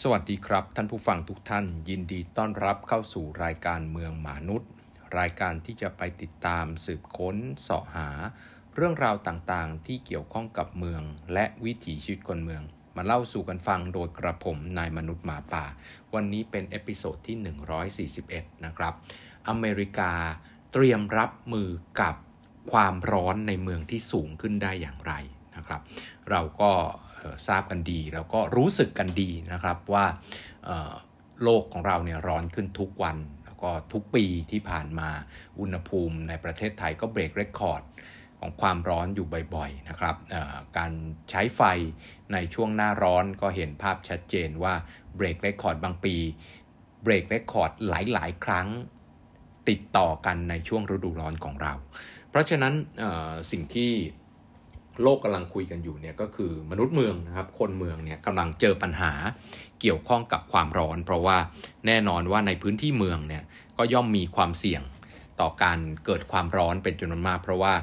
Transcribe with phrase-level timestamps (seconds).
[0.00, 4.70] สวัสดีครับ ท่านผู้ฟังทุกท่าน ยินดีต้อนรับเข้าสู่รายการเมืองหมานุด
[5.18, 8.08] รายการที่จะไปติดตามสืบค้นเสาะหา
[8.74, 11.02] เรื่องราวต่างๆ ที่เกี่ยวข้องกับเมือง
[11.32, 12.62] และวิถีชีวิตคนเมือง
[12.96, 15.64] มาเล่าสู่กันฟังโดยกระผมนายมนุษย์หมาป่า
[16.14, 18.94] วันนี้เป็น episode ที่ 141 นะครับ
[19.48, 20.12] อเมริกา
[20.72, 21.68] เตรียมรับมือ
[22.00, 22.14] กับ
[22.72, 25.14] ความร้อนในเมืองที่สูงขึ้นได้อย่างไร
[25.72, 25.88] นะครับ
[26.30, 26.70] เราก็
[27.48, 30.06] ทราบกันดี แล้วก็รู้สึกกันดีนะครับว่า
[31.42, 35.10] โลกของเราเนี่ยร้อนขึ้นทุกวัน แล้วก็ทุกปีที่ผ่านมา
[35.60, 37.82] อุณหภูมิในประเทศไทยก็เบรกเรคคอร์ด
[38.40, 40.16] ของความร้อนอยู่บ่อยๆนะครับ
[40.78, 40.92] การ
[41.30, 41.62] ใช้ไฟ
[42.32, 44.74] ในช่วงหน้าร้อนก็เห็นภาพชัดเจนว่า
[45.16, 46.16] เบรกเรคคอร์ดบางปี
[47.02, 48.68] เบรกเรคคอร์ดหลายๆ ครั้ง
[49.68, 51.72] ติดต่อกันในช่วงฤดูร้อนของเรา
[52.30, 52.74] เพราะฉะนั้น
[53.50, 53.92] สิ่งที่
[55.02, 59.12] โลกกำลังคุยกันอยู่เนี่ยก็คือมนุษย์เมืองนะครับ คนเมืองเนี่ยกำลังเจอปัญหา
[59.80, 61.38] เกี่ยวข้องกับความร้อน เพราะว่า
[61.86, 63.42] แน่นอนว่าในพื้นที่เมืองเนี่ย
[63.78, 64.82] ก็ย่อมมีความเสี่ยง
[65.40, 67.74] ต่อการเกิดความร้อนเป็นจำนวนมาก เพราะว่า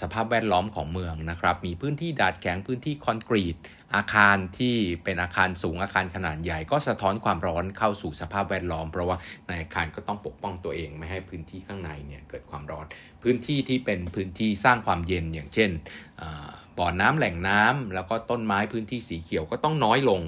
[0.00, 3.56] สภาพแวดล้อมของเมืองนะครับ มีพื้นที่ดาดแข็งพื้นที่คอนกรีต
[3.94, 9.16] อาคารที่เป็นอาคารสูงอาคารขนาดใหญ่ ก็สะท้อนความร้อนเข้าสู่สภาพแวดล้อม เพราะว่า
[9.48, 12.86] ในอาคารก็ต้องปกป้องตัวเองไม่ให้พื้นที่ข้างในเนี่ยเกิดความร้อน
[13.22, 15.70] พื้นที่ที่เป็นพื้นที่สร้างความเย็นอย่างเช่น
[16.78, 20.20] บ่อน้ำแหล่งน้ำแล้วก็ต้นไม้พื้นที่สีเขียวก็ต้องน้อยลง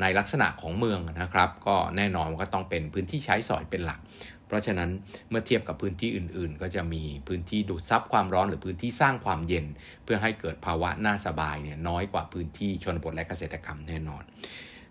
[0.00, 4.00] ในลักษณะของเมืองนะครับ ก็แน่นอนก็ต้องเป็นพื้นที่ใช้สอยเป็นหลัก
[4.46, 4.90] เพราะฉะนั้น
[5.30, 9.66] เมื่อเทียบกับพื้นที่อื่น ๆ ก็จะมีพื้นที่ดูดซับความร้อนหรือพื้นที่สร้างความเย็น
[10.04, 14.22] เพื่อให้เกิดภาวะน่าสบายเนี่ยน้อยกว่าพื้นที่ชนบทและเกษตรกรรมแน่นอน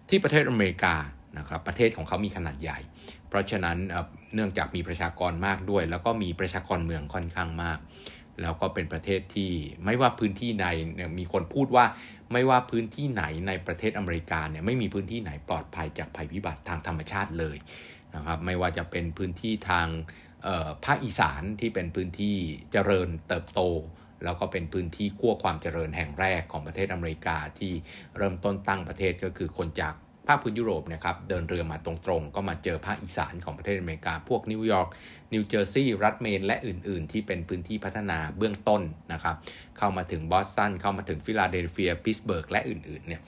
[0.09, 0.95] ที่ประเทศอเมริกา
[1.37, 2.79] นะครับประเทศของเขามีขนาดใหญ่
[3.29, 3.77] เพราะฉะนั้น
[4.33, 7.79] เนื่องจากมีประชากรมากด้วย แล้วก็มีประชากรเมืองค่อนข้างมาก
[8.41, 9.51] แล้วก็เป็นประเทศที่
[9.85, 11.85] ไม่ว่าพื้นที่ใดเนี่ยมีคนพูดว่า
[12.31, 17.57] ไม่ว่าพื้นที่ไหนในประเทศอเมริกาเนี่ยไม่มีพื้นที่ไหนปลอดภัยจากภัยพิบัติทางธรรมชาติเลย
[18.15, 19.87] นะครับไม่ว่าจะเป็นพื้นที่ทาง
[20.85, 22.35] ภาคอีสานที่เป็นพื้นที่
[22.71, 23.61] เจริญเติบโต
[24.23, 27.73] แล้วก็เป็นพื้นที่ขั้วความเจริญแห่งแรกของประเทศอเมริกาที่
[28.17, 29.93] เริ่มต้นตั้งประเทศก็คือคนจาก
[30.27, 34.89] ภาคพื้นยุโรปนะครับเดินเรือมาตรงๆ ก็มาเจอภาคอีสานของประเทศอเมริกา พวกนิวยอร์ก
[35.33, 38.81] นิวเจอร์ซีย์รัฐเมน และอื่นๆ ที่เป็นพื้นที่พัฒนาเบื้องต้น
[39.13, 39.35] นะครับ
[39.77, 43.21] เข้ามาถึงบอสตันเข้ามาถึงฟิลาเดลเฟีย พิตต์สเบิร์กและอื่นๆเนี่ย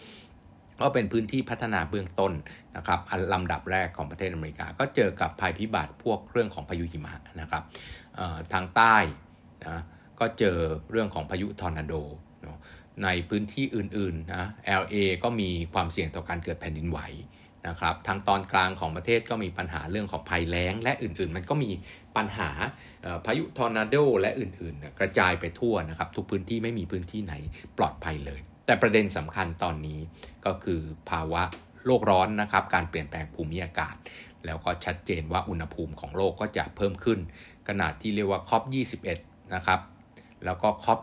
[0.81, 2.33] ก็เป็นพื้นที่พัฒนาเบื้องต้น
[2.77, 7.63] นะครับอันลำดับแรกของประเทศอเมริกา ก็เจอกับภัยพิบัติพวกเรื่องของพายุหิมะนะครับ
[8.53, 8.95] ทางใต้
[9.65, 9.81] นะ
[10.19, 10.57] ก็เจอ
[10.91, 11.93] เรื่องของพายุทอร์นาโด
[13.03, 14.45] ในพื้นที่อื่นๆนะ
[14.81, 16.99] LA ก็มีความเสี่ยงต่อการเกิดแผ่นดินไหว
[17.67, 21.71] นะครับทางตอนกลางของประเทศก็มีปัญหาเรื่องของภัยแล้ง และอื่นๆ มันก็มี
[22.17, 22.49] ปัญหา
[23.25, 27.33] พายุทอร์นาโดและอื่นๆ กระจายไปทั่วนะครับ ทุกพื้นที่ไม่มีพื้นที่ไหน
[27.77, 29.99] ปลอดภัยเลย แต่ประเด็นสำคัญตอนนี้
[30.45, 31.43] ก็คือภาวะ
[31.85, 33.95] โลกร้อนนะครับ การเปลี่ยนแปลงภูมิอากาศ
[34.45, 37.19] แล้วก็ชัดเจนว่าอุณหภูมิของโลกก็จะเพิ่มขึ้น
[37.67, 38.63] ขนาดที่เรียกว่าคอป
[39.09, 39.79] 21 นะครับ
[40.45, 40.99] แล้วก็คอป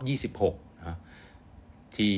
[0.77, 2.15] 26ที่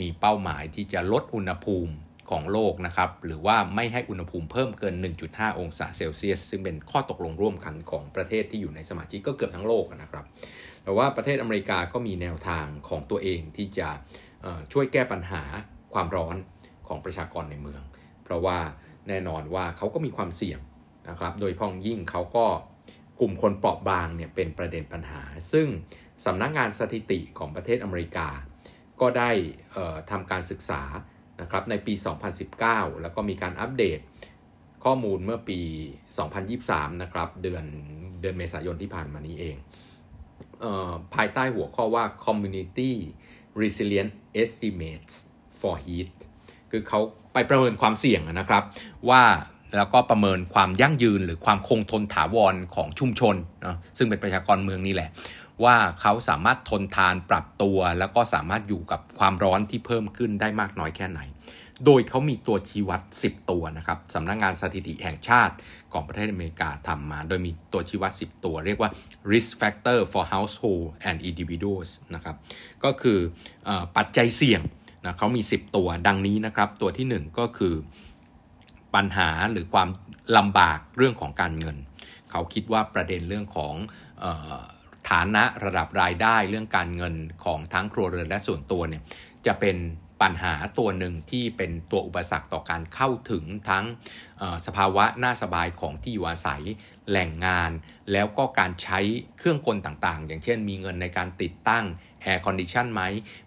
[0.00, 1.92] มีเป้าหมายที่จะลดอุณหภูมิ
[2.30, 4.94] ของโลกนะครับ หรือว่าไม่ให้อุณหภูมิเพิ่มเกิน
[5.26, 10.24] 1.5 องศาเซลเซียส ซึ่งเป็นข้อตกลงร่วมกันของประเทศที่อยู่ในสมาชิกก็เกือบทั้งโลกนะครับ
[10.82, 13.88] แต่ว่าประเทศอเมริกาก็มีแนวทางของตัวเองที่จะ
[14.72, 15.42] ช่วยแก้ปัญหา
[15.94, 16.36] ความร้อน
[16.88, 17.82] ของประชากรในเมือง
[18.24, 18.58] เพราะว่า
[19.08, 20.60] แน่นอนว่าเขาก็มีความเสี่ยง
[21.08, 22.46] นะครับ โดยพ้องยิ่งเขาก็
[23.20, 25.22] กลุ่มคนเปราะบางเนี่ยเป็นประเด็นปัญหา
[25.52, 25.66] ซึ่ง
[26.24, 28.28] สำนักงานสถิติของประเทศอเมริกา
[29.00, 29.30] ก็ได้
[30.10, 30.82] ทำการศึกษา
[31.40, 31.94] นะครับในปี
[32.48, 33.98] 2019 แล้วก็มีการอัปเดต
[34.84, 35.60] ข้อมูลเมื่อปี
[36.30, 37.64] 2023 นะครับ เดือน
[38.20, 39.56] เดือนเมษายนที่ผ่านมานี้เอง
[40.60, 40.66] เอ
[41.14, 42.92] ภายใต้หัวข้อว่า Community
[43.62, 45.14] Resilient Estimates
[45.60, 46.10] for Heat
[46.70, 47.00] คือเขา
[47.32, 48.62] ไปประเมินความเสี่ยงนะครับ
[49.10, 49.22] ว่า
[49.76, 55.10] แล้วก็ประเมินความยั่งยืนหรือความคงทนถาวรของชุมชนนะซึ่งเป็นประชากรเมืองนี่แหละ
[55.64, 61.20] ว่าเขาสามารถทนทานปรับตัว แล้วก็สามารถอยู่กับความร้อนที่เพิ่มขึ้นได้มากน้อยแค่ไหน
[61.84, 65.54] โดยเขามีตัวชี้วัด 10 ตัวนะครับสำนักงงานสถิติแห่งชาติ
[65.92, 68.90] ของประเทศอเมริกาทำมา โดยมีตัวชี้วัด 10 ตัว เรียกว่า
[69.32, 72.36] risk factor for household and individuals นะครับ
[72.84, 73.18] ก็คือ
[73.68, 74.62] อปัจจัยเสี่ยง
[75.04, 77.74] นะเขามี 10 ตัวดังนี้นะครับ ตัวที่ 1 ก็คือ
[78.94, 79.88] ปัญหาหรือความ
[80.36, 81.76] ลำบากเรื่องของการเงิน
[82.30, 83.74] เขาคิดว่าประเด็นเรื่องของ
[85.10, 87.14] ฐานะระดับรายได้เรื่องการเงิน
[87.44, 89.02] ของทั้งครัวเรือนและส่วนตัวเนี่ย
[89.46, 89.76] จะเป็น
[90.22, 93.84] ปัญหาตัวหนึ่งที่เป็นตัวอุปสรรคต่อการเข้าถึงทั้ง
[94.66, 96.62] สภาวะน่าสบายของที่อยู่อาศัย
[97.08, 97.70] แหล่งงาน
[98.12, 99.00] แล้วก็การใช้
[99.38, 101.84] เครื่องกลต่างๆ อย่างเช่นมีเงินในการติดตั้ง
[102.22, 103.02] air condition ไหม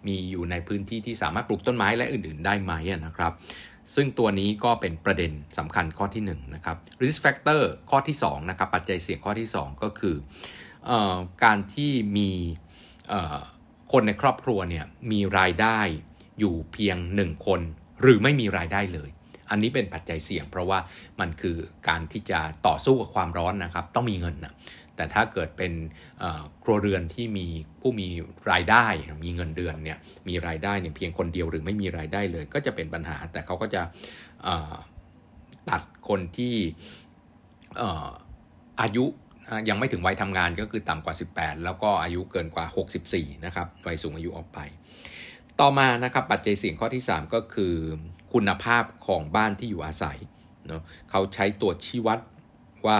[0.06, 2.72] มีอยู่ในพื้นที่ที่สามารถปลูกต้นไม้และอื่น ๆ ได้ไหม
[3.06, 3.32] นะครับ
[3.94, 10.16] ซึ่งตัวนี้ก็เป็นประเด็นสำคัญข้อที่1นนะครับ risk factor ข้อที่2นะครับ ปัจจัยเสี่ยงข้อที่ 2 ก็คือ
[10.90, 10.92] อ
[11.44, 12.30] การที่มี
[13.92, 15.78] คนในครอบครัวเนี่ยมีรายได้
[16.38, 17.60] อยู่เพียง 1 คน
[18.02, 19.10] หรือไม่มีรายได้เลย
[19.50, 20.78] อันนี้เป็นปัจจัยเสี่ยง เพราะว่า
[21.20, 21.56] มันคือ
[21.88, 24.54] การที่จะต่อสู้กับความร้อนนะครับ ต้องมีเงินนะ
[24.96, 25.72] แต่ถ้าเกิดเป็น
[26.62, 27.46] ครัวเรือนที่มี
[27.80, 28.08] ผู้มี
[28.50, 28.86] รายได้
[29.24, 29.98] มีเงินเดือนเนี่ย
[30.28, 33.82] มีรายได้เนี่ยเพียงคนเดียวหรือไม่มีรายได้เลย ก็จะเป็นปัญหา แต่เขาก็จะ
[35.70, 36.54] ตัดคนที่
[38.82, 39.04] อายุ
[39.68, 42.66] ยังไม่ถึงวัยทำงานก็คือต่ำกว่า 18 แล้วก็อายุเกินกว่า
[43.04, 44.58] 64 นะครับวัยสูงอายุออกไป
[45.60, 47.74] ต่อมานะครับปัจจัยเสี่ยงข้อที่ 3 ก็คือ
[48.32, 50.18] คุณภาพของบ้านที่อยู่อาศัย
[50.66, 52.18] เนาะเขาใช้ตัวชี้วัด
[52.86, 52.98] ว่า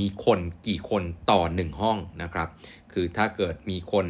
[0.00, 2.48] มีคนกี่คนต่อ 1 ห้องนะครับ
[2.92, 4.06] คือถ้าเกิดมีคน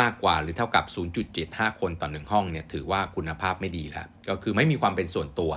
[0.00, 0.84] มากกว่าหรือเท่ากับ
[1.32, 5.52] 0.75 คนต่อ 1 ห้องเนี่ยถือว่าคุณภาพไม่ดีแล้ว ก็คือไม่มีความเป็นส่วนตัว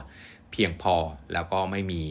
[0.51, 0.95] เพียงพอ
[1.33, 2.01] แล้วก็ไม่มี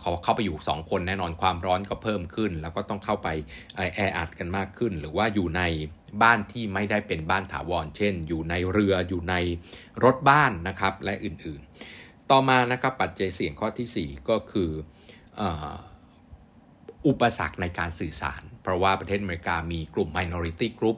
[0.00, 3.28] เขาเข้าไปอยู่ 2 คนแน่นอนความร้อนก็เพิ่มขึ้น แล้วก็ต้องเข้าไป
[3.94, 5.62] แออัดกันมากขึ้น หรือว่าอยู่ใน
[6.22, 9.34] บ้านที่ไม่ได้เป็นบ้านถาวร เช่น อยู่ในเรืออยู่ใน
[10.04, 14.70] รถบ้านนะครับและอื่นๆ ต่อมานะครับปัจจัยเสี่ยงข้อที่ 4 ก็คือ
[17.06, 20.96] อุปสรรคในการสื่อสาร เพราะว่าประเทศอเมริกามีกลุ่ม minority group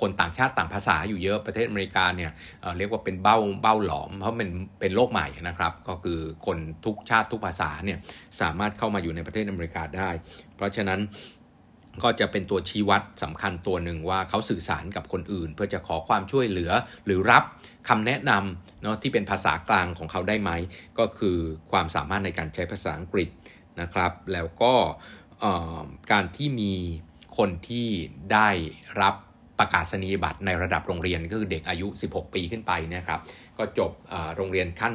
[0.00, 2.30] คนต่างชาติต่างภาษาอยู่เยอะประเทศอเมริกาเนี่ย
[2.78, 4.48] เรียกว่าเป็นเบ้าเบ้าหลอม เพราะมัน
[4.80, 7.98] เป็นโลกใหม่นะครับ ก็คือคนทุกชาติทุกภาษาเนี่ย
[8.40, 10.10] สามารถเข้ามาอยู่ในประเทศอเมริกาได้
[10.56, 11.00] เพราะฉะนั้น
[12.02, 16.70] ก็จะเป็นตัวชี้วัดสำคัญตัวหนึ่งว่าเขาสื่อสารกับคนอื่น เพื่อจะขอความช่วยเหลือ
[17.06, 17.44] หรือรับ
[17.88, 20.50] คำแนะนำเนาะที่เป็นภาษากลางของเขาได้ไหม
[20.98, 21.36] ก็คือ
[21.72, 23.28] ความสามารถในการใช้ภาษาอังกฤษ
[23.80, 24.74] นะครับ แล้วก็
[26.12, 26.72] การที่มี
[27.38, 27.88] คนที่
[28.32, 28.48] ได้
[29.00, 29.14] รับ
[29.58, 33.20] ประกาศนียบัตรในระดับโรงเรียนก็คือเด็กอายุ 16 ปีขึ้นไปนะครับ
[33.58, 33.92] ก็จบ
[34.36, 34.94] โรงเรียนขั้น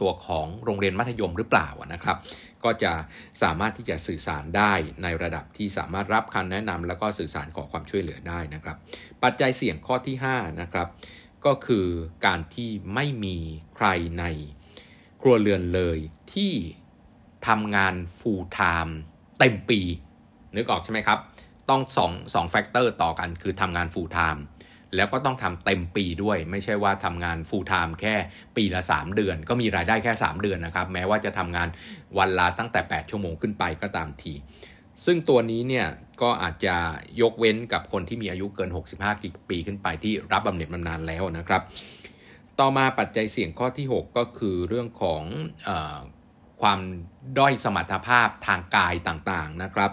[0.00, 2.16] ตัวของโรงเรียนมัธยมหรือเปล่านะครับ
[2.64, 2.92] ก็จะ
[3.42, 4.72] สามารถที่จะสื่อสารได้
[5.02, 8.76] ในระดับที่สามารถรับคำแนะนำแล้วก็สื่อสารขอความช่วยเหลือได้นะครับ
[9.22, 10.88] ปัจจัยเสี่ยงข้อที่5นะครับ
[11.46, 11.86] ก็คือ
[12.26, 13.36] การที่ไม่มี
[13.76, 13.86] ใคร
[14.18, 14.24] ใน
[15.20, 15.98] ครัวเรือนเลย
[16.34, 16.52] ที่
[17.46, 18.92] ทำงาน full time
[19.38, 19.80] เต็มปี
[20.56, 21.18] นึกออกใช่ไหมครับ
[21.70, 24.42] ต้องสองสอง factor ต่อกันคือทำงาน full time
[24.96, 28.14] แล้วก็ต้องทำเต็มปีด้วย ไม่ใช่ว่าทำงาน full time แค่
[28.56, 31.68] ปีละ 3 เดือน ก็มีรายได้แค่ 3 เดือนนะครับ แม้ว่าจะทำงาน
[32.18, 34.34] วันละตั้งแต่ 8 ชั่วโมงขึ้นไปก็ตามที
[35.04, 35.86] ซึ่งตัวนี้เนี่ย
[36.22, 36.76] ก็อาจจะ
[37.20, 38.70] ยกเว้นกับคนที่มีอายุเกิน
[39.12, 41.62] 65 ปีขึ้นไปที่รับบำเหน็จบำนาญแล้วนะครับ
[42.60, 45.22] ต่อมาปัจจัยเสี่ยงข้อที่ 6 ก็คือเรื่องของ
[45.68, 45.70] อ
[46.62, 46.80] ความ
[47.38, 49.90] ด้อยสมรรถภาพทางกายต่างๆนะครับ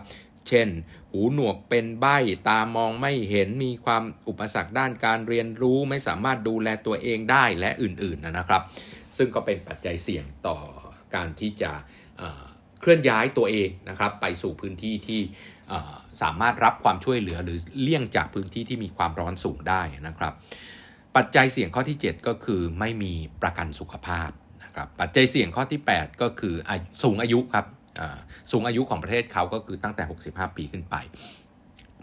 [0.48, 0.68] เช่น
[1.14, 2.18] หูหนวกเป็นใบ้
[2.50, 8.62] ตามองไม่เห็นมีความอุปสรรคด้านการเรียนรู้ไม่สามารถดูแลตัวเองได้และอื่นๆนะครับ
[9.18, 10.58] ซึ่งก็เป็นปัจจัยเสี่ยงต่อ
[11.16, 11.72] การที่จะ
[12.80, 15.22] เคลื่อนย้ายตัวเองนะครับ ไปสู่พื้นที่ที่
[16.22, 20.34] สามารถรับความช่วยเหลือหรือเลี่ยงจากพื้นที่ที่มีความร้อนสูงได้นะครับ
[21.16, 24.30] ปัจจัยเสี่ยงข้อที่ 7 ก็คือไม่มีประกันสุขภาพ
[24.64, 26.56] นะครับปัจจัยเสี่ยงข้อที่ 8 ก็คือ
[27.04, 27.66] สูงอายุครับ
[28.52, 30.96] สูงอายุของประเทศเขาก็คือตั้งแต่ 65 ปีขึ้นไป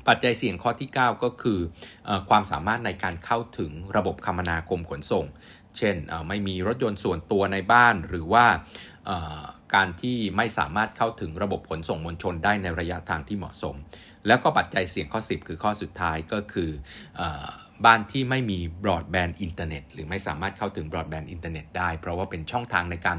[0.08, 1.58] ปัจจัยเสี่ยงข้อที่ 9 ก็คือ
[2.08, 5.26] อความสามารถในการเข้าถึงระบบคมนาคมขนส่ง
[5.78, 5.96] เช่น
[6.28, 8.46] ไม่มีรถยนต์ส่วนตัวในบ้านหรือว่า
[9.74, 13.74] การที่ไม่สามารถเข้าถึงระบบขนส่งมวลชนได้ในระยะทางที่เหมาะสม
[14.26, 16.70] แล้วก็ปัจจัยเสี่ยงข้อ 10 คือข้อสุดท้ายก็คือ
[17.84, 23.18] บ้านที่ไม่มีบรอดแบนด์อินเทอร์เน็ตหรือไม่สามารถเข้าถึงบรอดแบนด์อินเทอร์เน็ตได้ เพราะว่าเป็นช่องทางในการ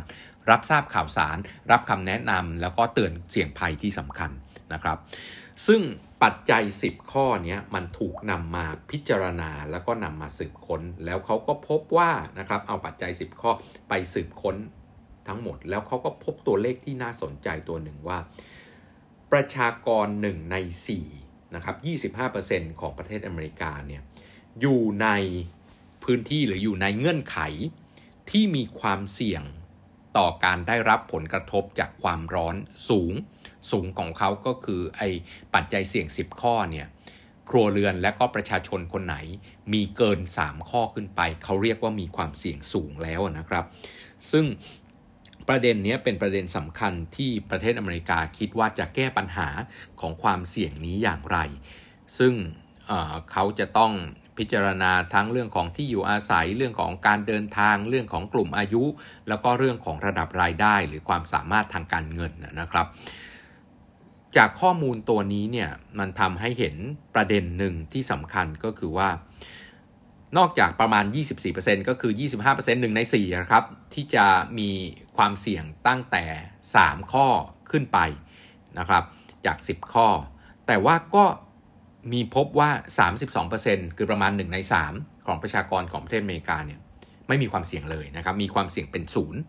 [0.50, 1.38] รับทราบข่าวสาร
[1.72, 4.32] รับคำแนะนำแล้วก็เตือนเสี่ยงภัยที่สำคัญ
[4.74, 4.98] นะครับ
[5.68, 5.82] ซึ่ง
[6.24, 13.52] ปัจจัย 10 ข้อนี้มันถูกนำมาพิจารณาแล้วก็นำมาสืบค้น แล้วเขาก็พบว่านะครับเอาปัจจัย 10 ข้อ
[13.90, 14.56] ไปสืบค้น
[15.28, 18.20] ทั้งหมด แล้วเขาก็พบตัวเลขที่น่าสนใจตัวหนึ่งว่า
[19.32, 20.56] ประชากร 1 ใน
[21.06, 21.76] 4นะครับ
[22.44, 24.02] 25%ของประเทศอเมริกาเนี่ย
[24.62, 25.08] อยู่ใน
[26.04, 27.38] พื้นที่หรืออยู่ในเงื่อนไข
[28.30, 29.44] ที่มีความเสี่ยง
[30.18, 32.56] ต่อการได้รับผลกระทบจากความร้อน
[32.90, 33.14] สูง
[33.72, 35.10] สูงของเขาก็คือไอ้
[35.54, 36.88] ปัจจัยเสี่ยง 10 ข้อเนี่ย
[37.50, 39.18] ครัวเรือนและก็ประชาชนคนไหน
[39.74, 43.66] มีเกิน 3 ข้อขึ้นไป เขาเรียกว่ามีความเสี่ยงสูงแล้วนะครับ
[44.32, 44.46] ซึ่ง
[45.48, 49.50] ประเด็นนี้เป็นประเด็นสำคัญที่ประเทศอเมริกาคิดว่าจะแก้ปัญหา
[50.02, 51.38] ของความเสี่ยงนี้อย่างไร
[52.20, 52.34] ซึ่ง
[53.32, 53.94] เขาจะต้อง
[54.38, 58.84] พิจารณาทั้งเรื่องของที่อยู่อาศัยเรื่องของการเดินทางเรื่องของกลุ่มอายุ
[59.28, 62.88] แล้วก็เรื่องของระดับรายได้ หรือความสามารถทางการเงินนะครับ
[64.38, 65.70] จากข้อมูลตัวนี้เนี่ย
[66.00, 66.76] มันทำให้เห็น
[67.16, 69.10] ประเด็นหนึ่งที่สำคัญก็คือว่า
[70.38, 71.06] นอกจากประมาณ
[71.48, 72.12] 24%ก็คือ
[72.42, 74.26] 25%หนึ่งใน4นะครับ ที่จะ
[74.60, 74.70] มี
[75.18, 76.26] ความเสี่ยงตั้งแต่
[76.70, 77.28] 3 ข้อ
[77.72, 78.00] ขึ้นไป
[78.80, 79.04] นะครับ
[79.46, 80.08] จาก 10 ข้อ
[80.68, 81.26] แต่ว่าก็
[82.14, 82.70] มีพบว่า
[83.34, 84.58] 32%คือประมาณ 1 ใน
[84.92, 86.80] 3 ของประชากรของประเทศอเมริกาเนี่ย
[87.28, 89.42] ไม่มีความเสี่ยงเลยนะครับ มีความเสี่ยงเป็นศูนย์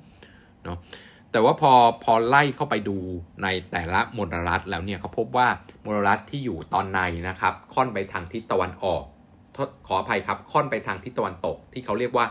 [0.64, 0.78] เนาะ
[1.32, 1.72] แต่ว่าพอ
[2.04, 2.96] พอไล่เข้าไปดู
[3.42, 5.48] ในแต่ละมลรัฐแล้วเนี่ยเขาพบว่า
[5.84, 9.04] มลรัฐที่อยู่ตอนในนะครับค่อนไปทางทิศตะวันออก
[9.86, 12.26] ขออภัยครับ ค่อนไปทางทิศตะวันตก ที่เขาเรียกว่า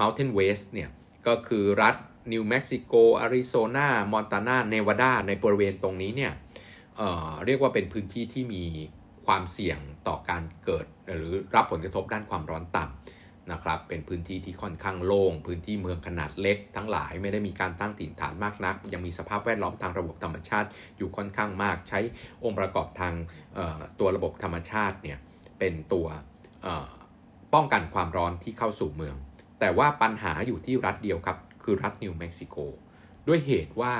[0.00, 0.88] Mountain West เนี่ย
[1.26, 1.94] ก็คือรัฐ
[2.32, 6.32] นิวเม็กซิโกอาริโซนา มอนตานาเนวาดา ในบริเวณตรงนี้เนี่ย
[6.96, 8.64] เเรียกว่าเป็นพื้นที่ที่มี
[9.26, 9.78] ความเสี่ยง
[10.08, 22.00] ต่อการเกิด หรือรับผลกระทบด้านความร้อนต่ำนะครับ เป็นพื้นที่ที่ค่อนข้างโล่งพื้นที่เมืองขนาดเล็ก ทั้งหลายไม่ได้มีการตั้งถิ่นฐานมากนัก ยังมีสภาพแวดล้อมทางระบบธรรมชาติอยู่ค่อนข้างมาก ใช้
[22.44, 23.14] องค์ประกอบทาง
[24.00, 25.18] ตัวระบบธรรมชาติเนี่ย
[25.58, 26.06] เป็นตัว
[27.54, 29.16] ป้องกันความร้อนที่เข้าสู่เมือง
[29.60, 32.56] แต่ว่าปัญหาอยู่ที่รัฐเดียวครับ คือรัฐนิวเม็กซิโก
[33.28, 33.94] ด้วยเหตุว่า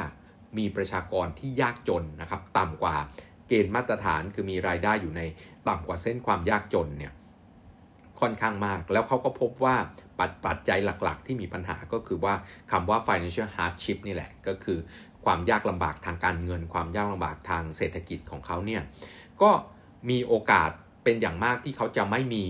[0.58, 2.96] มีประชากรที่ยากจนนะครับต่ำกว่า
[3.48, 5.22] เกณฑ์มาตรฐานคือมีรายได้อยู่ใน
[5.68, 7.12] ต่ำกว่าเส้นความยากจนเนี่ย
[8.20, 9.76] ค่อนข้างมาก แล้วเขาก็พบว่า
[10.18, 12.34] ปัจปัจจัยหลักๆ ที่มีปัญหาก็คือว่า
[12.72, 14.78] คำว่า financial hardship นี่แหละ ก็คือ
[15.24, 18.82] ความยากลำบากทางการเงิน ความยากลำบากทางเศรษฐกิจของเขาเนี่ย
[19.42, 19.50] ก็
[20.10, 20.70] มีโอกาส
[21.04, 22.44] เป็นอย่างมากที่เขาจะไม่มี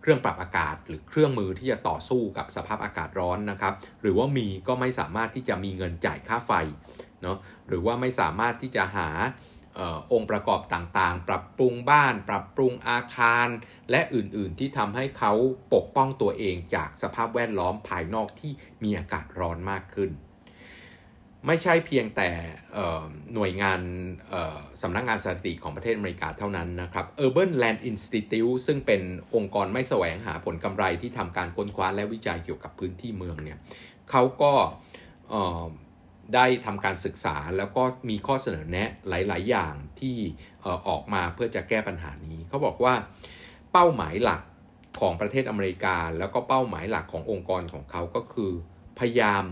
[0.00, 6.52] เครื่องปรับอากาศ หรือเครื่องมือที่จะต่อสู้กับสภาพอากาศร้อนนะครับ หรือว่ามีก็ไม่สามารถที่จะมีเงินจ่ายค่าไฟ
[7.22, 7.36] เนาะ
[7.68, 9.08] หรือว่าไม่สามารถที่จะหา
[10.12, 13.48] องค์ประกอบต่างๆ ปรับปรุงบ้าน ปรับปรุงอาคาร
[13.90, 15.32] และอื่นๆที่ทำให้เขา
[15.74, 18.52] ปกป้องตัวเองจากสภาพแวดล้อมภายนอกที่
[18.82, 20.12] มีอากาศร้อนมากขึ้น
[21.46, 22.30] ไม่ใช่เพียงแต่
[23.34, 23.80] หน่วยงาน
[24.82, 29.00] สำนักงงานสถิติของประเทศอเมริกาเท่านั้นนะครับ Urban Land Institute ซึ่งเป็น
[29.34, 33.58] องค์กรไม่แสวงหาผลกำไรที่ทำการค้นคว้าและวิจัยเกี่ยวกับพื้นที่เมืองเนี่ย
[34.10, 34.52] เขาก็
[36.34, 40.16] ได้ทำการศึกษาแล้วก็มีข้อเสนอแนะหลาย ๆ อย่างที่
[40.88, 42.94] ออกมาเพื่อจะแก้ปัญหานี้ เขาบอกว่า
[43.72, 44.42] เป้าหมายหลัก
[45.00, 48.50] ของประเทศอเมริกา แล้วก็เป้าหมายหลักขององค์กรของเขาก็คือ
[48.98, 49.44] พยายาม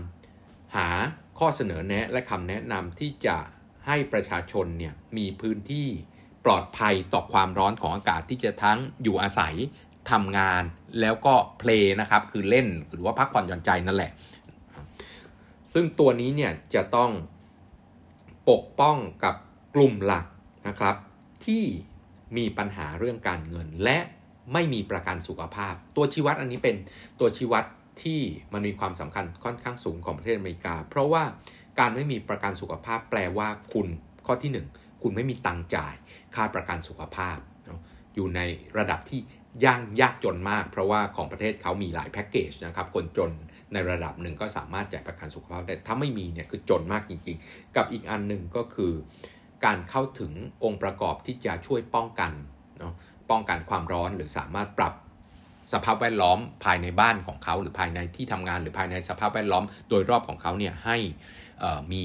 [0.75, 0.87] หา
[1.39, 3.37] ข้อเสนอแนะและคำแนะนำที่จะ
[3.87, 5.87] ให้ประชาชนเนี่ยมีพื้นที่
[6.45, 9.55] ปลอดภัยต่อความร้อนของอากาศที่จะทั้งอยู่อาศัย
[10.11, 10.63] ทำงาน
[11.01, 14.11] แล้วก็เพลย์นะครับ คือเล่นหรือว่าพักผ่อนหย่อนใจนั่นแหละ
[15.73, 17.11] ซึ่งตัวนี้เนี่ยจะต้อง
[18.49, 19.35] ปกป้องกับ
[19.75, 20.25] กลุ่มหลัก
[20.67, 20.95] นะครับ
[21.45, 21.63] ที่
[22.37, 23.97] มีปัญหาเรื่องการเงิน และ
[24.53, 26.75] ไม่มีประกันสุขภาพ ตัวชี้วัดอันนี้เป็น
[27.19, 27.65] ตัวชี้วัด
[28.03, 28.21] ที่
[28.53, 31.23] มันมีความสำคัญค่อนข้างสูงของประเทศอเมริกา เพราะว่า
[31.79, 33.87] การไม่มีประกันสุขภาพแปลว่าคุณ
[34.25, 35.93] ข้อที่ 1 คุณไม่มีตังจ่าย
[36.35, 37.37] ค่าประกันสุขภาพ
[38.15, 38.41] อยู่ใน
[38.77, 39.19] ระดับที่
[39.65, 43.31] ย่างยากจนมาก เพราะว่าของประเทศเขามีหลายแพ็กเกจนะครับคนจน
[43.73, 48.91] ในระดับหนึ่งก็สามารถจ่ายประกันสุขภาพได้ ถ้าไม่มีเนี่ยคือจนมากจริงๆ กับอีกอันหนึ่งก็คือ
[49.65, 50.31] การเข้าถึง
[50.63, 52.31] องค์ประกอบที่จะช่วยป้องกัน
[52.79, 52.93] เนาะ
[53.29, 54.93] ป้องกันความร้อนหรือสามารถปรับ
[55.73, 60.97] สภาพแวดล้อมภายในบ้านของเขาหรือภายในที่ทำงานหรือภายในสภาพแวดล้อม โดยรอบของเขาเนี่ยให้
[61.93, 62.03] มี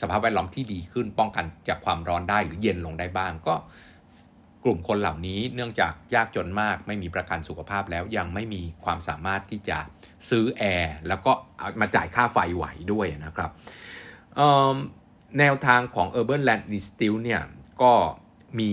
[0.00, 3.54] สภาพแวดล้อมที่ดีขึ้น ป้องกันจากความร้อนได้หรือเย็นลงได้บ้างก็
[4.64, 9.78] กลุ่มคนเหล่านี้เนื่องจากยากจนมากไม่มีประกันสุขภาพแล้วยังไม่มีความสามารถที่จะ
[10.30, 11.32] ซื้อแอร์แล้วก็
[11.80, 13.50] มาจ่ายค่าไฟไหวด้วยนะครับ
[15.38, 17.42] แนวทางของ Urban Land Institute เนี่ย
[17.82, 17.92] ก็
[18.60, 18.72] มี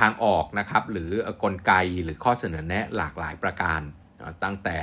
[0.00, 1.10] ทางออกนะครับหรือ
[1.42, 1.72] กลไก
[2.04, 3.80] หรือข้อเสนอแนะหลากหลายประการ
[4.44, 4.76] ตั้งแต่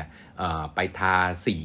[0.76, 1.58] ไปทาสี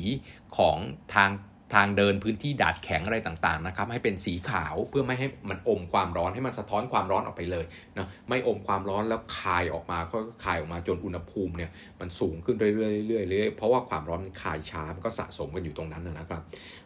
[0.56, 0.78] ของ
[1.14, 1.30] ทาง
[1.74, 7.64] ทางเดินพื้นที่ดาดแข็งอะไรต่างๆนะครับให้เป็นสีขาวเพื่อไม่ให้มันอมความร้อนให้มันสะท้อนความร้อนออกไปเลย
[7.98, 16.42] นะไม่อมความร้อนแล้วคายออกมาก็คายออกมาจนอุณหภูมิเนี่ยมันสูงขึ้นเรื่อยๆเรื่อยๆเพราะว่าความร้อนมันคายช้ามันก็สะสมกันอยู่ตรงนั้นนะครับ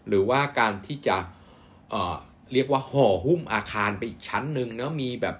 [0.08, 1.16] หรือว่าการที่จะ
[1.90, 5.36] เเรียกว่าห่อหุ้มอาคารไปอีกชั้นหนึ่งนะมีแบบ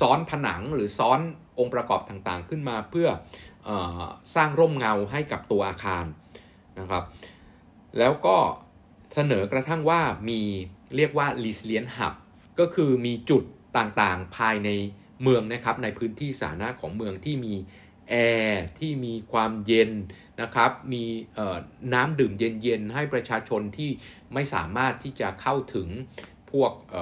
[0.00, 1.20] ซ้อนผนังหรือซ้อน
[1.58, 3.08] องค์ประกอบต่างๆ ขึ้นมาเพื่อ
[3.68, 3.70] อ
[4.34, 6.04] สร้างร่มเงาให้กับตัวอาคาร
[6.80, 7.02] นะครับ
[7.98, 8.36] แล้วก็
[9.14, 10.40] เสนอกระทั่งว่ามี
[10.96, 12.14] เรียกว่า resilient hub
[12.58, 13.42] ก็คือมีจุด
[13.78, 14.70] ต่างๆภายใน
[15.22, 17.54] เมืองนะครับในพื้นที่สาธารณะของเมืองที่มี
[18.08, 18.14] แอ
[18.46, 19.90] ร์ที่มีความเย็น
[20.42, 21.04] นะครับ มี
[21.94, 23.90] น้ำดื่มเย็น ๆ ให้ประชาชนที่
[24.34, 25.88] ไม่สามารถที่จะเข้าถึง
[26.52, 26.96] พวก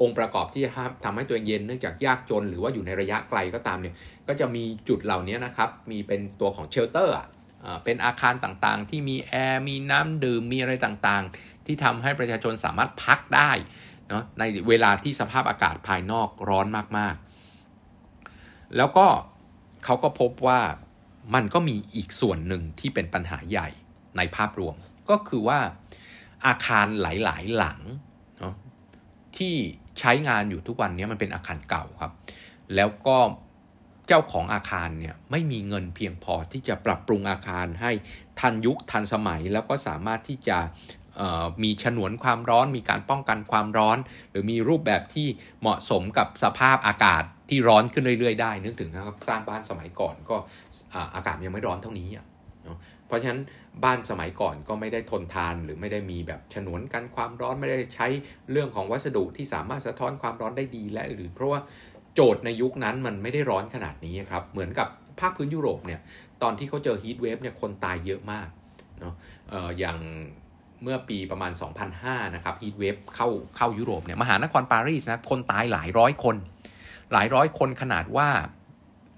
[0.00, 0.64] องค์ประกอบที่
[1.04, 3.94] ทำให้ตัวเองเย็นเนื่องจากยากจนหรือว่าอยู่ในระยะไกลก็ตามเนี่ย
[4.28, 7.16] ก็จะมีจุดเหล่านี้นะครับ มีเป็นตัวของ shelter
[7.84, 13.50] เป็นอาคารต่างๆ ที่มีแอร์มีน้ำดื่มมีอะไรต่างๆ ที่ทำให้ประชาชนสามารถพักได้
[14.08, 16.66] เนาะในเวลาที่สภาพอากาศภายนอกร้อน
[16.98, 19.06] มากๆ แล้วก็
[19.84, 20.60] เขาก็พบว่า
[21.34, 23.68] มันก็มีอีกส่วนหนึ่งที่เป็นปัญหาใหญ่
[24.16, 24.74] ในภาพรวม
[25.10, 25.60] ก็คือว่า
[26.46, 27.80] อาคารหลายๆหลัง
[28.40, 28.54] เนาะ
[29.36, 29.54] ที่
[29.98, 32.12] ใช้งานอยู่ทุกวันนี้มันเป็นอาคารเก่าครับ
[32.74, 33.16] แล้วก็
[34.08, 37.92] เจ้าของอาคารเนี่ยไม่มีเงินเพียงพอที่จะปรับปรุงอาคารให้
[38.40, 40.58] ทันยุคทันสมัย แล้วก็สามารถที่จะ
[41.62, 43.98] มีฉนวนความร้อน มีการป้องกันความร้อน
[44.30, 45.28] หรือมีรูปแบบที่
[45.60, 50.36] เหมาะสมกับสภาพอากาศที่ร้อนขึ้นเรื่อย ๆ ได้นึกถึงนะครับสร้างบ้านสมัยก่อนก็
[51.14, 52.08] อากาศยังไม่ร้อนเท่านี้
[53.06, 53.42] เพราะฉะนั้น
[53.84, 58.06] บ้านสมัยก่อนก็ไม่ได้ทนทานหรือไม่ได้มีแบบฉนวนกันความร้อนไม่ได้ใช้
[58.52, 61.60] เรื่องของวัสดุที่สามารถสะท้อนความร้อนได้ดีและอื่นเพราะว่า
[62.20, 64.88] โจทย์ในยุคนั้นมันไม่ได้ร้อนขนาดนี้ครับ เหมือนกับ
[65.20, 66.00] ภาคพื้นยุโรปเนี่ย
[66.42, 68.48] ตอนที่เขาเจอฮีทเวฟเนี่ยคนตายเยอะมาก
[69.00, 69.14] เนาะ
[69.78, 69.98] อย่าง
[70.82, 71.52] เมื่อปีประมาณ
[71.92, 76.36] 2005 นะครับฮีทเวฟเข้าเข้ายุโรปเนี่ย มหานครปารีสนะ คนตายหลายร้อยคน
[77.12, 78.28] หลายร้อยคนขนาดว่า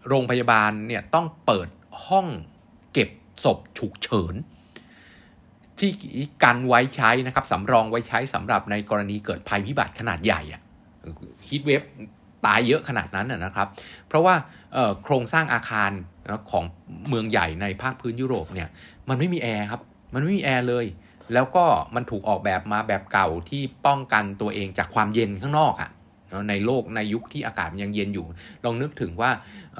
[0.08, 1.68] โรงพยาบาลเนี่ยต้องเปิด
[2.06, 2.26] ห้อง
[2.92, 3.10] เก็บ
[3.44, 4.34] ศพฉุกเฉิน
[5.78, 5.90] ที่
[6.44, 10.62] กันไว้ใช้นะครับสำรองไว้ใช้สำหรับในกรณีเกิดภัยพิบัติขนาดใหญ่อะ
[11.48, 11.82] ฮีทเวฟ
[12.46, 13.68] ตายเยอะขนาดนั้นนะครับ
[14.08, 14.34] เพราะว่า
[15.04, 15.90] โครงสร้างอาคาร
[16.50, 16.64] ของ
[17.08, 18.68] เมืองใหญ่ในภาคพื้นยุโรปเนี่ย
[19.08, 19.80] มันไม่มีแอร์ครับ
[20.14, 20.86] มันไม่มีแอร์เลย
[21.34, 25.90] แล้วก็มันถูกออกแบบมาแบบเก่าที่ป้องกันตัวเองจากความเย็นข้างนอกอะ่ะ
[26.48, 28.26] ในโลกในยุคที่อากาศยังเย็นอยู่
[28.64, 29.30] ลองนึกถึงว่า
[29.76, 29.78] เ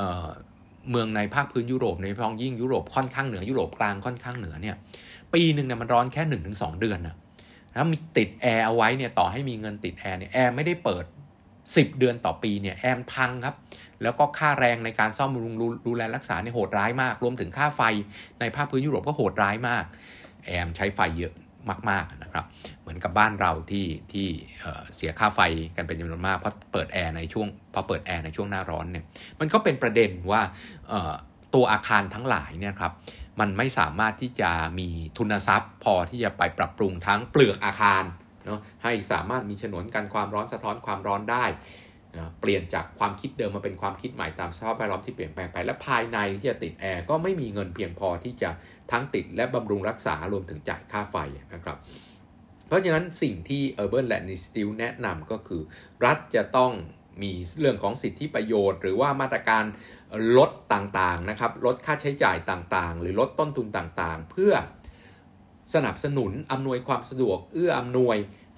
[0.91, 4.77] เมืองในภาคพื้นยุโรปในพ้องยิ่งยุโรปค่อนข้างเหนือยุโรปกลางค่อนข้างเหนือเนี่ย
[5.35, 7.17] ปีหนึ่งเนี่ยมันร้อนแค่หนึ่งถึงสองเดือนนะ
[7.77, 11.05] ถ้ามีติดแอร์เอาไว้เนี่ยต่อให้มีเงินติดแอร์เนี่ยแอร์ไม่ได้เปิด
[11.65, 13.57] 10 เดือนต่อปีเนี่ยแอร์พังครับ
[14.03, 15.55] แล้วก็ค่าแรงในการซ่อมบำรุง
[15.87, 17.83] ดูแลรักษาเนี่ยโหดร้ายมาก รวมถึงค่าไฟ
[18.41, 19.85] ในภาคพื้นยุโรปก็โหดร้ายมาก
[20.45, 21.35] แอร์ใช้ไฟเยอะ
[21.91, 22.45] มากๆนะครับ
[22.81, 24.27] เหมือนกับบ้านเราที่ที่
[24.97, 25.41] เสียค่าไฟ
[25.77, 29.05] กันเป็นจำนวนมากเพราะเปิดแอร์ในช่วงพอเปิดแอร์ในช่วงหน้าร้อนเนี่ย
[29.41, 30.43] มันก็เป็นประเด็นว่า
[31.55, 32.93] ตัวอาคารทั้งหลายเนี่ยครับ
[33.41, 34.89] มันไม่สามารถที่จะมี
[35.19, 38.05] ทุนทรัพย์ พอที่จะไปปรับปรุงทั้งเปลือกอาคาร
[38.47, 41.45] เนาะให้สามารถมีฉนวนกันความร้อนสะท้อนความร้อนได้
[42.17, 48.51] นะเปลี่ยนจากความคิดเดิมมาเป็นความคิดใหม่ตามสภาพแวดล้อมที่เปลี่ยนแปลงไป และภายในที่จะติดแอร์ก็ไม่มีเงินเพียงพอที่จะ
[48.93, 51.17] ทั้งติดและบำรุงรักษารวมถึงจ่ายค่าไฟ
[51.55, 51.77] นะครับ
[52.69, 55.63] เพราะฉะนั้นสิ่งที่ Urban Land Institute แนะนำก็คือ
[56.05, 56.73] รัฐจะต้อง
[57.23, 59.65] มีเรื่องของสิทธิประโยชน์ หรือว่ามาตรการ
[60.37, 64.53] ลดต่างๆนะครับลดค่าใช้จ่ายต่างๆ หรือลดต้นทุนต่างๆ เพื่อ
[65.75, 68.17] สนับสนุนอำนวยความสะดวก เอื้ออำนวย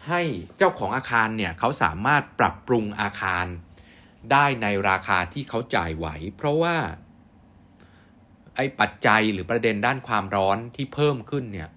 [0.09, 0.22] ให้
[0.59, 3.46] เจ้าของอาคารเนี่ยเขาสามารถปรับปรุงอาคาร
[4.33, 6.77] ได้ในราคาที่เขาจ่ายไหว เพราะว่า
[8.57, 11.68] ไอ้ปัจจัยหรือประเด็นด้านความร้อนที่เพิ่มขึ้นเนี่ย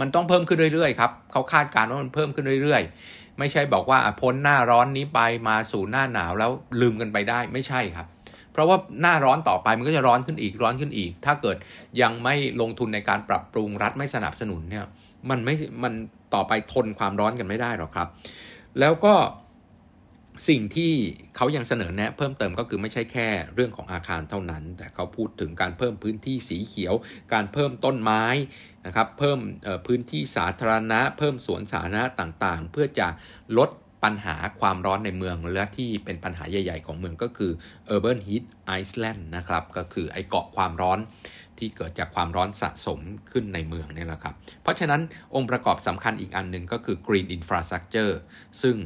[0.00, 8.06] มันต้องเพิ่มขึ้นเรื่อยๆครับเขาคาดการณ์ว่ามันเพิ่มขึ้นเรื่อยๆ ไม่ใช่บอกว่าพ้นหน้าร้อนนี้ไปมาสู่หน้าหนาวแล้วลืมกันไปได้ไม่ใช่ครับ
[8.54, 11.56] เพราะว่าหน้าร้อนต่อไปมันก็จะร้อนขึ้นอีกร้อนขึ้นอีก ถ้าเกิด
[12.00, 14.84] ยังไม่ลงทุนในการปรับปรุงรัฐไม่สนับสนุนเนี่ย
[15.30, 15.94] มันไม่มัน
[16.34, 18.08] ต่อไปทนความร้อนกันไม่ได้หรอกครับ
[18.80, 19.14] แล้วก็
[20.48, 20.92] สิ่งที่
[21.36, 26.94] เขายังเสนอแนะ เพิ่มเติมก็คือไม่ใช่แค่เรื่องของอาคารเท่านั้น แต่เขาพูดถึงการเพิ่มพื้นที่สีเขียว
[27.32, 28.24] การเพิ่มต้นไม้
[28.86, 29.38] นะครับ เพิ่ม
[29.86, 33.08] พื้นที่สาธารณะ เพิ่มสวนสาธารณะต่างๆ เพื่อจะ
[33.58, 33.70] ลด
[34.04, 37.52] ปัญหาความร้อนในเมืองและที่เป็นปัญหาใหญ่ ๆ ของเมืองก็คือ
[37.94, 38.44] Urban Heat
[38.80, 40.98] Island นะครับ ก็คือไอเกาะความร้อน
[41.58, 45.00] ที่เกิดจากความร้อนสะสมขึ้นในเมืองนี่แหละครับ เพราะฉะนั้น
[45.34, 48.12] องค์ประกอบสำคัญอีกอันหนึ่งก็คือ Green Infrastructure
[48.62, 48.76] ซึ่ง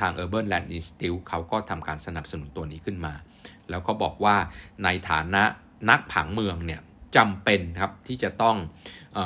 [0.00, 3.14] ทาง Urban Land Institute เขาก็ทำการสนับสนุนตัวนี้ขึ้นมา
[3.70, 4.36] แล้วก็บอกว่า
[4.84, 5.44] ในฐานะ
[5.90, 6.80] นักผังเมืองเนี่ย
[7.16, 8.56] จำเป็นครับที่จะต้อง
[9.18, 9.20] อ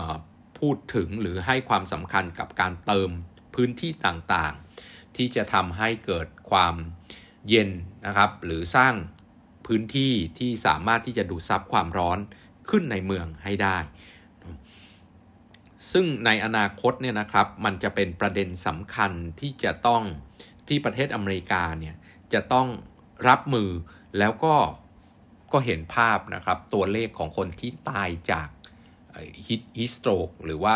[0.59, 3.11] พูดถึงหรือให้ความสำคัญกับการเติม
[3.55, 4.72] พื้นที่ต่างๆ
[5.17, 6.75] ที่จะทำให้เกิดความ
[7.49, 7.71] เย็น
[8.07, 8.95] นะครับ หรือสร้าง
[9.67, 12.19] พื้นที่ที่สามารถที่จะดูดซับความร้อน
[12.71, 13.79] ขึ้นในเมืองให้ได้
[15.93, 20.03] ซึ่งในอนาคตเนี่ยนะครับ มันจะเป็นประเด็นสำคัญที่จะต้อง
[20.69, 21.95] ที่ประเทศอเมริกาเนี่ย
[22.33, 22.69] จะต้อง
[23.29, 23.71] รับมือ
[24.19, 24.57] แล้วก็
[25.53, 28.49] ก็เห็นภาพนะครับตัวเลขของคนที่ตายจาก
[29.47, 30.75] ฮิตฮิสโตรกหรือว่า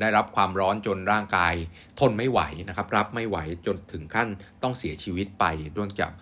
[0.00, 1.54] ได้รับความร้อนจนร่างกาย
[2.00, 4.28] ทนไม่ไหวนะครับ รับไม่ไหวจนถึงขั้น
[4.62, 5.44] ต้องเสียชีวิตไป
[5.74, 6.12] เนื่องจาก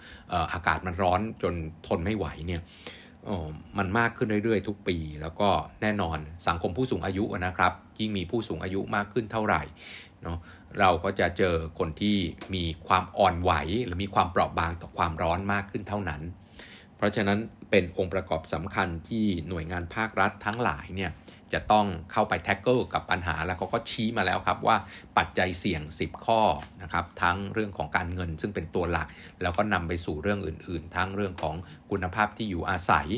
[0.53, 1.55] อากาศมันร้อนจน
[1.87, 2.63] ทนไม่ไหวเนี่ย
[3.79, 5.49] มันมากขึ้นเรื่อยๆ ทุกปี แล้วก็
[5.83, 9.63] แน่นอนสังคมผู้สูงอายุนะครับ ยิ่งมีผู้สูงอายุมากขึ้นเท่าไหร่
[10.23, 10.39] เนาะ
[10.81, 12.17] เราก็จะเจอคนที่
[12.55, 13.53] มีความอ่อนไหว
[13.85, 16.23] หรือมีความเปราะบางต่อความร้อนมากขึ้นเท่านั้น
[16.97, 17.39] เพราะฉะนั้น
[17.71, 21.11] เป็นองค์ประกอบสำคัญที่หน่วยงานภาครัฐทั้งหลายเนี่ย
[21.53, 24.77] จะต้องเข้าไปแท็กเกิลกับปัญหาแล้วเขาก็ชี้มาแล้วครับว่า
[25.19, 26.41] ปัจจัยเสี่ยง 10 ข้อ
[26.83, 29.09] นะครับทั้งเรื่องของการเงินซึ่งเป็นตัวหลัก
[29.43, 31.55] แล้วก็นำไปสู่เรื่องอื่น ๆ ทั้งเรื่องของ
[31.91, 33.09] คุณภาพที่อยู่อาศัย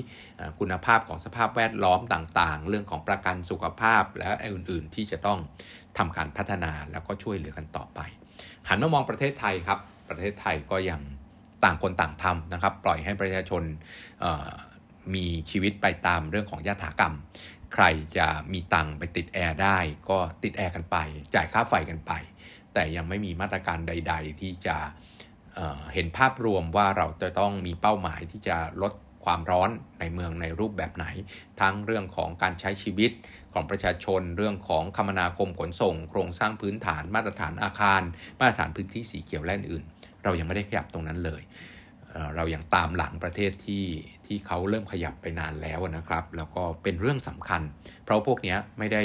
[0.59, 5.39] คุณภาพของสภาพแวดล้อมต่างๆ เรื่องของประกันสุขภาพและอื่น ๆ ที่จะต้อง
[5.99, 8.01] ทำการพัฒนาแล้วก็ช่วยเหลือกันต่อไป
[8.69, 11.01] หันมามองประเทศไทยครับ ประเทศไทยก็ยัง
[11.65, 13.63] ต่างคนต่างทำนะครับ ปล่อยให้ประชาชน
[15.15, 17.15] มีชีวิตไปตามเรื่องของยถากรรม
[17.75, 17.85] ใคร
[18.19, 20.97] จะมีตังไปติดแอร์ได้ ก็ติดแอร์กันไป
[21.35, 22.13] จ่ายค่าไฟกันไป
[22.75, 24.77] แต่ยังไม่มีมาตรการใด ๆ ที่จะ
[25.55, 28.93] เเห็นภาพรวมว่าเราจะต้องมีเป้าหมายที่จะลด
[29.25, 31.07] ความร้อนในเมืองในรูปแบบไหน
[31.61, 33.11] ทั้งเรื่องของการใช้ชีวิต
[33.53, 38.03] ของประชาชน เรื่องของคมนาคมขนส่ง โครงสร้างพื้นฐาน มาตรฐานอาคาร
[38.39, 39.85] มาตรฐานพื้นที่สีเขียวและอื่น
[40.25, 41.43] เรายังไม่ได้ขยับตรงนั้นเลย
[42.37, 43.85] เรายัางตามหลังประเทศที่
[44.27, 47.63] ที่เขาเริ่มขยับไปนานแล้วนะครับ แล้วก็เป็นเรื่องสำคัญ
[48.05, 49.03] เพราะพวกนี้ไม่ได้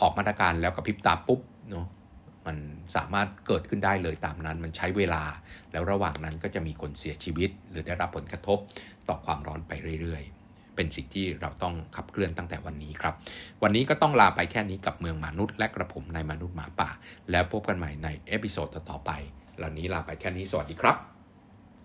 [0.00, 1.86] ออกมาตรการแล้วกับพิบตาปุ๊บเนาะ
[2.46, 2.56] มัน
[2.96, 5.22] สามารถเกิดขึ้นได้เลยตามนั้น มันใช้เวลา
[5.72, 8.58] แล้วระหว่างนั้นก็จะมีคนเสียชีวิต หรือได้รับผลกระทบ
[9.08, 13.14] ต่อความร้อนไปเรื่อยๆ เป็นสิ่งที่เราต้องขับเคลื่อนตั้งแต่วันนี้ครับ
[13.62, 16.90] วันนี้ก็ต้องลาไปแค่นี้กับเมืองมนุษย์ และกระผมในมนุษย์หมาป่า
[17.30, 19.10] แล้วพบกันใหม่ในเอพิโซดต่อไป
[19.56, 21.17] เหล่านี้ลาไปแค่นี้สวัสดีครับ